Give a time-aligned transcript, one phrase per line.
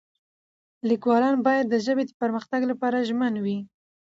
[0.89, 3.59] لیکوالان باید د ژبې د پرمختګ لپاره ژمن وي.